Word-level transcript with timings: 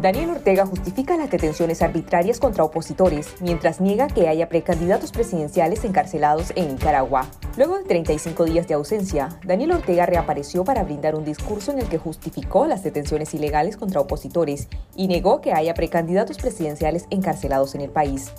Daniel 0.00 0.30
Ortega 0.30 0.64
justifica 0.64 1.16
las 1.16 1.28
detenciones 1.28 1.82
arbitrarias 1.82 2.38
contra 2.38 2.62
opositores, 2.62 3.34
mientras 3.40 3.80
niega 3.80 4.06
que 4.06 4.28
haya 4.28 4.48
precandidatos 4.48 5.10
presidenciales 5.10 5.84
encarcelados 5.84 6.52
en 6.54 6.68
Nicaragua. 6.68 7.26
Luego 7.56 7.78
de 7.78 7.82
35 7.82 8.44
días 8.44 8.68
de 8.68 8.74
ausencia, 8.74 9.28
Daniel 9.44 9.72
Ortega 9.72 10.06
reapareció 10.06 10.62
para 10.62 10.84
brindar 10.84 11.16
un 11.16 11.24
discurso 11.24 11.72
en 11.72 11.80
el 11.80 11.88
que 11.88 11.98
justificó 11.98 12.68
las 12.68 12.84
detenciones 12.84 13.34
ilegales 13.34 13.76
contra 13.76 14.00
opositores 14.00 14.68
y 14.94 15.08
negó 15.08 15.40
que 15.40 15.52
haya 15.52 15.74
precandidatos 15.74 16.36
presidenciales 16.36 17.06
encarcelados 17.10 17.74
en 17.74 17.80
el 17.80 17.90
país. 17.90 18.30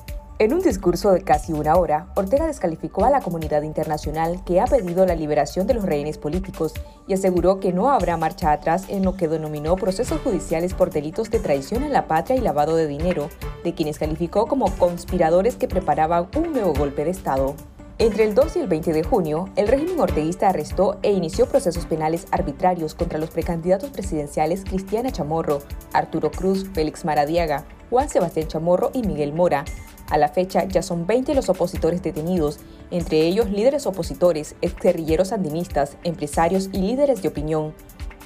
En 0.42 0.54
un 0.54 0.62
discurso 0.62 1.12
de 1.12 1.22
casi 1.22 1.52
una 1.52 1.76
hora, 1.76 2.08
Ortega 2.16 2.48
descalificó 2.48 3.04
a 3.04 3.10
la 3.10 3.20
comunidad 3.20 3.64
internacional 3.64 4.42
que 4.46 4.62
ha 4.62 4.68
pedido 4.68 5.06
la 5.06 5.14
liberación 5.14 5.68
de 5.68 5.74
los 5.74 5.84
rehenes 5.84 6.18
políticos 6.18 6.72
y 7.08 7.14
aseguró 7.14 7.60
que 7.60 7.74
no 7.74 7.90
habrá 7.90 8.16
marcha 8.16 8.54
atrás 8.54 8.86
en 8.88 9.04
lo 9.04 9.18
que 9.18 9.28
denominó 9.28 9.76
procesos 9.76 10.22
judiciales 10.22 10.74
por 10.74 10.92
delitos 10.92 11.30
de 11.30 11.40
traición 11.40 11.84
a 11.84 11.90
la 11.90 12.08
patria 12.08 12.38
y 12.38 12.40
lavado 12.40 12.78
de 12.78 12.88
dinero, 12.88 13.30
de 13.66 13.74
quienes 13.74 14.00
calificó 14.00 14.48
como 14.48 14.72
conspiradores 14.78 15.58
que 15.58 15.68
preparaban 15.68 16.30
un 16.38 16.54
nuevo 16.54 16.74
golpe 16.74 17.04
de 17.04 17.12
Estado. 17.12 17.54
Entre 17.98 18.24
el 18.24 18.34
2 18.34 18.56
y 18.56 18.60
el 18.60 18.68
20 18.70 18.94
de 18.94 19.04
junio, 19.04 19.50
el 19.58 19.68
régimen 19.68 20.00
orteguista 20.00 20.48
arrestó 20.48 21.00
e 21.02 21.12
inició 21.12 21.48
procesos 21.48 21.86
penales 21.86 22.28
arbitrarios 22.32 22.96
contra 22.96 23.20
los 23.20 23.30
precandidatos 23.30 23.90
presidenciales 23.90 24.64
Cristiana 24.64 25.12
Chamorro, 25.12 25.60
Arturo 25.92 26.32
Cruz, 26.32 26.66
Félix 26.74 27.04
Maradiaga, 27.04 27.66
Juan 27.90 28.08
Sebastián 28.08 28.48
Chamorro 28.48 28.92
y 28.94 29.02
Miguel 29.02 29.34
Mora, 29.34 29.66
a 30.10 30.18
la 30.18 30.30
fecha 30.30 30.66
ya 30.66 30.82
son 30.82 31.06
20 31.06 31.34
los 31.36 31.50
opositores 31.50 32.02
detenidos, 32.02 32.60
entre 32.92 33.22
ellos 33.22 33.50
líderes 33.50 33.86
opositores, 33.86 34.56
exguerrilleros 34.62 35.30
sandinistas, 35.30 35.98
empresarios 36.04 36.70
y 36.72 36.80
líderes 36.80 37.22
de 37.22 37.28
opinión. 37.28 37.74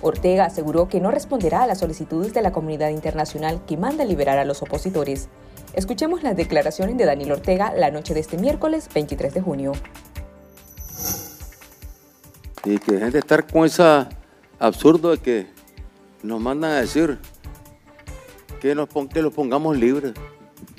Ortega 0.01 0.45
aseguró 0.45 0.89
que 0.89 0.99
no 0.99 1.11
responderá 1.11 1.63
a 1.63 1.67
las 1.67 1.79
solicitudes 1.79 2.33
de 2.33 2.41
la 2.41 2.51
comunidad 2.51 2.89
internacional 2.89 3.61
que 3.65 3.77
manda 3.77 4.03
liberar 4.03 4.37
a 4.37 4.45
los 4.45 4.61
opositores. 4.61 5.29
Escuchemos 5.73 6.23
las 6.23 6.35
declaraciones 6.35 6.97
de 6.97 7.05
Daniel 7.05 7.31
Ortega 7.31 7.73
la 7.75 7.89
noche 7.89 8.13
de 8.13 8.19
este 8.19 8.37
miércoles 8.37 8.89
23 8.93 9.33
de 9.33 9.41
junio. 9.41 9.71
Y 12.65 12.77
que 12.77 12.93
dejen 12.93 13.11
de 13.11 13.19
estar 13.19 13.47
con 13.47 13.65
ese 13.65 13.83
absurdo 14.59 15.11
de 15.11 15.17
que 15.17 15.47
nos 16.21 16.39
mandan 16.39 16.71
a 16.71 16.81
decir 16.81 17.19
que, 18.61 18.75
nos, 18.75 18.87
que 19.11 19.21
los 19.21 19.33
pongamos 19.33 19.77
libres 19.77 20.13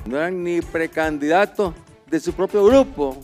no 0.06 0.16
eran 0.16 0.42
ni 0.42 0.60
precandidatos 0.60 1.74
de 2.06 2.20
su 2.20 2.32
propio 2.32 2.64
grupo, 2.64 3.16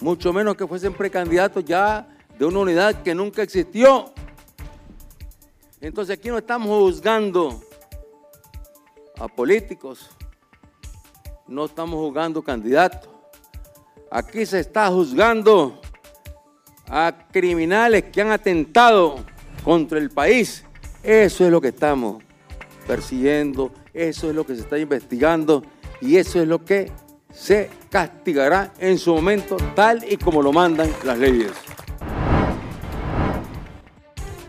mucho 0.00 0.32
menos 0.32 0.56
que 0.56 0.66
fuesen 0.66 0.92
precandidatos 0.92 1.64
ya 1.64 2.08
de 2.38 2.44
una 2.44 2.60
unidad 2.60 3.02
que 3.02 3.14
nunca 3.14 3.42
existió. 3.42 4.12
Entonces 5.80 6.18
aquí 6.18 6.28
no 6.28 6.38
estamos 6.38 6.68
juzgando 6.68 7.60
a 9.18 9.28
políticos, 9.28 10.10
no 11.46 11.64
estamos 11.64 11.96
juzgando 11.96 12.42
candidatos, 12.42 13.08
aquí 14.10 14.46
se 14.46 14.60
está 14.60 14.88
juzgando 14.88 15.80
a 16.88 17.12
criminales 17.32 18.04
que 18.04 18.22
han 18.22 18.30
atentado 18.30 19.16
contra 19.64 19.98
el 19.98 20.10
país. 20.10 20.64
Eso 21.02 21.44
es 21.44 21.50
lo 21.50 21.60
que 21.60 21.68
estamos 21.68 22.22
persiguiendo 22.86 23.72
eso 23.96 24.28
es 24.28 24.36
lo 24.36 24.46
que 24.46 24.54
se 24.54 24.60
está 24.60 24.78
investigando 24.78 25.64
y 26.00 26.16
eso 26.16 26.40
es 26.40 26.46
lo 26.46 26.64
que 26.64 26.92
se 27.32 27.70
castigará 27.90 28.72
en 28.78 28.98
su 28.98 29.14
momento 29.14 29.56
tal 29.74 30.04
y 30.08 30.16
como 30.16 30.42
lo 30.42 30.52
mandan 30.52 30.90
las 31.04 31.18
leyes. 31.18 31.52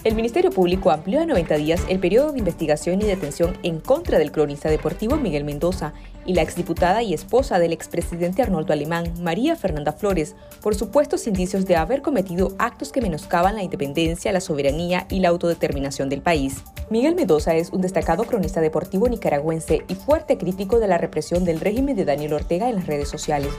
El 0.07 0.15
Ministerio 0.15 0.51
Público 0.51 0.91
amplió 0.91 1.19
a 1.19 1.25
90 1.25 1.57
días 1.57 1.81
el 1.89 1.99
periodo 1.99 2.31
de 2.31 2.39
investigación 2.39 3.01
y 3.01 3.05
detención 3.05 3.57
en 3.63 3.81
contra 3.81 4.17
del 4.17 4.31
cronista 4.31 4.69
deportivo 4.69 5.17
Miguel 5.17 5.43
Mendoza 5.43 5.91
y 6.25 6.33
la 6.33 6.43
exdiputada 6.43 7.03
y 7.03 7.13
esposa 7.13 7.59
del 7.59 7.73
expresidente 7.73 8.41
Arnoldo 8.41 8.71
Alemán, 8.71 9.11
María 9.19 9.57
Fernanda 9.57 9.91
Flores, 9.91 10.37
por 10.61 10.75
supuestos 10.75 11.27
indicios 11.27 11.65
de 11.65 11.75
haber 11.75 12.01
cometido 12.01 12.53
actos 12.57 12.93
que 12.93 13.01
menoscaban 13.01 13.55
la 13.55 13.63
independencia, 13.63 14.31
la 14.31 14.39
soberanía 14.39 15.07
y 15.09 15.19
la 15.19 15.27
autodeterminación 15.27 16.07
del 16.07 16.21
país. 16.21 16.63
Miguel 16.89 17.15
Mendoza 17.15 17.55
es 17.55 17.71
un 17.71 17.81
destacado 17.81 18.23
cronista 18.23 18.61
deportivo 18.61 19.09
nicaragüense 19.09 19.81
y 19.89 19.95
fuerte 19.95 20.37
crítico 20.37 20.79
de 20.79 20.87
la 20.87 20.97
represión 20.97 21.43
del 21.43 21.59
régimen 21.59 21.97
de 21.97 22.05
Daniel 22.05 22.31
Ortega 22.31 22.69
en 22.69 22.77
las 22.77 22.87
redes 22.87 23.09
sociales. 23.09 23.51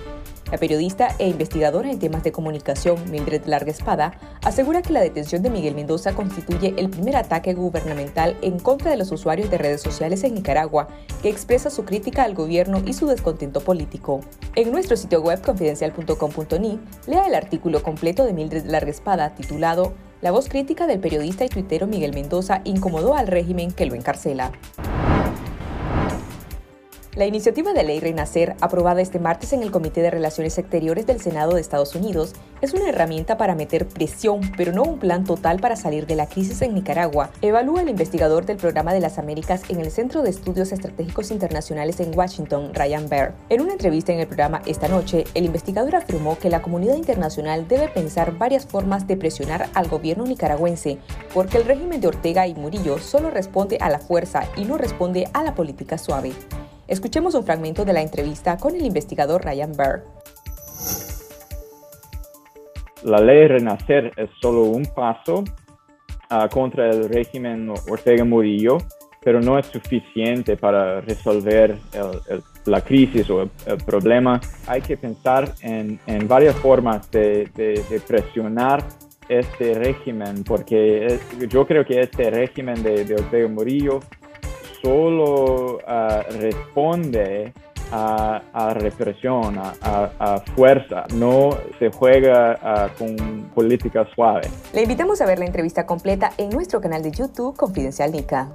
La 0.50 0.56
periodista 0.56 1.08
e 1.18 1.28
investigadora 1.28 1.90
en 1.90 1.98
temas 1.98 2.22
de 2.22 2.32
comunicación, 2.32 3.10
Mildred 3.10 3.44
Larga 3.44 3.70
Espada, 3.70 4.14
asegura 4.42 4.80
que 4.80 4.94
la 4.94 5.00
detención 5.00 5.42
de 5.42 5.50
Miguel 5.50 5.74
Mendoza 5.74 6.14
constituye 6.14 6.74
el 6.78 6.88
primer 6.88 7.16
ataque 7.16 7.52
gubernamental 7.52 8.34
en 8.40 8.58
contra 8.58 8.90
de 8.90 8.96
los 8.96 9.12
usuarios 9.12 9.50
de 9.50 9.58
redes 9.58 9.82
sociales 9.82 10.24
en 10.24 10.34
Nicaragua, 10.34 10.88
que 11.22 11.28
expresa 11.28 11.68
su 11.68 11.84
crítica 11.84 12.22
al 12.22 12.34
gobierno 12.34 12.82
y 12.86 12.94
su 12.94 13.06
descontento 13.06 13.60
político. 13.60 14.20
En 14.54 14.72
nuestro 14.72 14.96
sitio 14.96 15.20
web 15.20 15.42
confidencial.com.ni, 15.42 16.80
lea 17.06 17.26
el 17.26 17.34
artículo 17.34 17.82
completo 17.82 18.24
de 18.24 18.32
Mildred 18.32 18.64
Larga 18.64 18.90
Espada 18.90 19.34
titulado 19.34 19.92
La 20.22 20.30
voz 20.30 20.48
crítica 20.48 20.86
del 20.86 20.98
periodista 20.98 21.44
y 21.44 21.48
tuitero 21.48 21.86
Miguel 21.86 22.14
Mendoza 22.14 22.62
incomodó 22.64 23.14
al 23.14 23.26
régimen 23.26 23.70
que 23.70 23.84
lo 23.84 23.94
encarcela. 23.94 24.52
La 27.18 27.26
iniciativa 27.26 27.72
de 27.72 27.82
ley 27.82 27.98
Renacer, 27.98 28.54
aprobada 28.60 29.00
este 29.00 29.18
martes 29.18 29.52
en 29.52 29.64
el 29.64 29.72
Comité 29.72 30.02
de 30.02 30.10
Relaciones 30.12 30.56
Exteriores 30.56 31.04
del 31.04 31.20
Senado 31.20 31.54
de 31.54 31.60
Estados 31.60 31.96
Unidos, 31.96 32.32
es 32.60 32.74
una 32.74 32.88
herramienta 32.88 33.36
para 33.36 33.56
meter 33.56 33.88
presión, 33.88 34.40
pero 34.56 34.72
no 34.72 34.84
un 34.84 35.00
plan 35.00 35.24
total 35.24 35.58
para 35.58 35.74
salir 35.74 36.06
de 36.06 36.14
la 36.14 36.28
crisis 36.28 36.62
en 36.62 36.76
Nicaragua, 36.76 37.30
evalúa 37.42 37.82
el 37.82 37.88
investigador 37.88 38.46
del 38.46 38.56
Programa 38.56 38.94
de 38.94 39.00
las 39.00 39.18
Américas 39.18 39.62
en 39.68 39.80
el 39.80 39.90
Centro 39.90 40.22
de 40.22 40.30
Estudios 40.30 40.70
Estratégicos 40.70 41.32
Internacionales 41.32 41.98
en 41.98 42.16
Washington, 42.16 42.72
Ryan 42.72 43.08
Baer. 43.08 43.34
En 43.48 43.62
una 43.62 43.72
entrevista 43.72 44.12
en 44.12 44.20
el 44.20 44.28
programa 44.28 44.62
esta 44.64 44.86
noche, 44.86 45.24
el 45.34 45.44
investigador 45.44 45.96
afirmó 45.96 46.38
que 46.38 46.50
la 46.50 46.62
comunidad 46.62 46.94
internacional 46.94 47.66
debe 47.66 47.88
pensar 47.88 48.38
varias 48.38 48.64
formas 48.64 49.08
de 49.08 49.16
presionar 49.16 49.68
al 49.74 49.88
gobierno 49.88 50.24
nicaragüense, 50.24 50.98
porque 51.34 51.56
el 51.56 51.64
régimen 51.64 52.00
de 52.00 52.06
Ortega 52.06 52.46
y 52.46 52.54
Murillo 52.54 53.00
solo 53.00 53.28
responde 53.28 53.76
a 53.80 53.90
la 53.90 53.98
fuerza 53.98 54.44
y 54.56 54.66
no 54.66 54.78
responde 54.78 55.28
a 55.32 55.42
la 55.42 55.56
política 55.56 55.98
suave. 55.98 56.30
Escuchemos 56.88 57.34
un 57.34 57.44
fragmento 57.44 57.84
de 57.84 57.92
la 57.92 58.00
entrevista 58.00 58.56
con 58.56 58.74
el 58.74 58.82
investigador 58.82 59.44
Ryan 59.44 59.72
Burr. 59.72 60.04
La 63.04 63.20
ley 63.20 63.46
Renacer 63.46 64.10
es 64.16 64.30
solo 64.40 64.62
un 64.62 64.86
paso 64.86 65.44
uh, 66.30 66.48
contra 66.50 66.88
el 66.88 67.10
régimen 67.10 67.68
Ortega 67.90 68.24
Murillo, 68.24 68.78
pero 69.22 69.38
no 69.38 69.58
es 69.58 69.66
suficiente 69.66 70.56
para 70.56 71.02
resolver 71.02 71.76
el, 71.92 72.36
el, 72.36 72.42
la 72.64 72.80
crisis 72.80 73.28
o 73.28 73.42
el, 73.42 73.50
el, 73.66 73.76
problema. 73.84 74.40
Hay 74.66 74.80
que 74.80 74.96
pensar 74.96 75.52
en, 75.60 76.00
en 76.06 76.26
varias 76.26 76.56
formas 76.56 77.10
de, 77.10 77.50
de, 77.54 77.84
de, 77.90 78.00
presionar 78.00 78.82
este 79.28 79.74
régimen, 79.74 80.42
porque 80.42 81.20
yo 81.50 81.66
creo 81.66 81.84
que 81.84 82.00
este 82.00 82.30
régimen 82.30 82.82
de 82.82 83.14
Ortega 83.14 83.46
Murillo 83.46 84.00
solo 84.82 85.76
uh, 85.76 86.38
responde 86.40 87.52
a, 87.92 88.42
a 88.52 88.74
represión, 88.74 89.58
a, 89.58 89.74
a, 90.18 90.40
fuerza, 90.54 91.04
no 91.14 91.50
se 91.78 91.90
juega 91.90 92.58
uh, 92.62 92.98
con 92.98 93.50
política 93.54 94.06
suave. 94.14 94.42
Le 94.72 94.82
invitamos 94.82 95.20
a 95.20 95.26
ver 95.26 95.38
la 95.38 95.46
entrevista 95.46 95.86
completa 95.86 96.32
en 96.36 96.50
nuestro 96.50 96.80
canal 96.80 97.02
de 97.02 97.10
YouTube 97.10 97.56
Confidencial 97.56 98.12
Nica. 98.12 98.48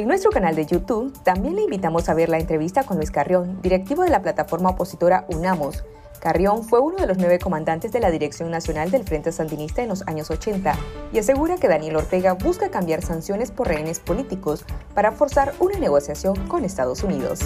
En 0.00 0.08
nuestro 0.08 0.30
canal 0.30 0.56
de 0.56 0.64
YouTube 0.64 1.12
también 1.24 1.56
le 1.56 1.62
invitamos 1.64 2.08
a 2.08 2.14
ver 2.14 2.30
la 2.30 2.38
entrevista 2.38 2.84
con 2.84 2.96
Luis 2.96 3.10
Carrión, 3.10 3.60
directivo 3.60 4.02
de 4.02 4.08
la 4.08 4.22
plataforma 4.22 4.70
opositora 4.70 5.26
UNAMOS, 5.28 5.84
Carrión 6.22 6.64
fue 6.64 6.80
uno 6.80 6.96
de 6.96 7.06
los 7.06 7.18
nueve 7.18 7.38
comandantes 7.38 7.92
de 7.92 8.00
la 8.00 8.10
Dirección 8.10 8.50
Nacional 8.50 8.90
del 8.90 9.04
Frente 9.04 9.30
Sandinista 9.30 9.82
en 9.82 9.90
los 9.90 10.00
años 10.08 10.30
80 10.30 10.74
y 11.12 11.18
asegura 11.18 11.58
que 11.58 11.68
Daniel 11.68 11.96
Ortega 11.96 12.32
busca 12.32 12.70
cambiar 12.70 13.02
sanciones 13.02 13.50
por 13.50 13.68
rehenes 13.68 14.00
políticos 14.00 14.64
para 14.94 15.12
forzar 15.12 15.52
una 15.58 15.78
negociación 15.78 16.34
con 16.48 16.64
Estados 16.64 17.02
Unidos. 17.02 17.40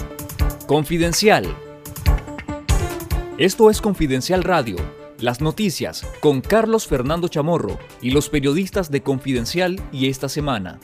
Confidencial. 0.65 1.53
Esto 3.37 3.69
es 3.69 3.81
Confidencial 3.81 4.45
Radio, 4.45 4.77
las 5.19 5.41
noticias 5.41 6.05
con 6.21 6.39
Carlos 6.39 6.87
Fernando 6.87 7.27
Chamorro 7.27 7.77
y 8.01 8.11
los 8.11 8.29
periodistas 8.29 8.89
de 8.89 9.03
Confidencial 9.03 9.81
y 9.91 10.07
esta 10.07 10.29
semana. 10.29 10.79